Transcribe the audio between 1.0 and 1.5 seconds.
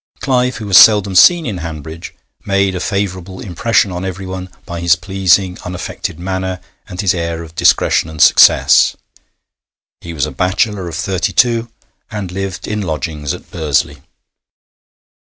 seen